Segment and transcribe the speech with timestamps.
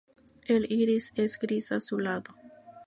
[0.47, 2.33] El iris es gris azulado.